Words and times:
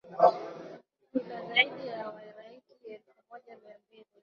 tunazaidi 1.11 1.87
ya 1.87 2.07
wairaki 2.09 2.73
elfu 2.89 3.11
moja 3.29 3.57
mia 3.63 3.75
mbili 3.87 4.05